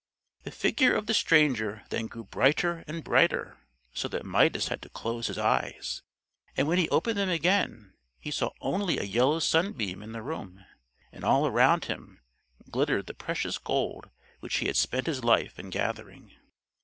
The 0.41 0.49
figure 0.49 0.95
of 0.95 1.05
the 1.05 1.13
stranger 1.13 1.83
then 1.89 2.07
grew 2.07 2.23
brighter 2.23 2.83
and 2.87 3.03
brighter, 3.03 3.59
so 3.93 4.07
that 4.07 4.25
Midas 4.25 4.69
had 4.69 4.81
to 4.81 4.89
close 4.89 5.27
his 5.27 5.37
eyes, 5.37 6.01
and 6.57 6.67
when 6.67 6.79
he 6.79 6.89
opened 6.89 7.19
them 7.19 7.29
again 7.29 7.93
he 8.19 8.31
saw 8.31 8.49
only 8.61 8.97
a 8.97 9.03
yellow 9.03 9.37
sunbeam 9.37 10.01
in 10.01 10.11
the 10.11 10.23
room, 10.23 10.65
and 11.11 11.23
all 11.23 11.45
around 11.45 11.85
him 11.85 12.19
glittered 12.71 13.05
the 13.05 13.13
precious 13.13 13.59
gold 13.59 14.09
which 14.39 14.55
he 14.55 14.65
had 14.65 14.75
spent 14.75 15.05
his 15.05 15.23
life 15.23 15.59
in 15.59 15.69
gathering. 15.69 16.33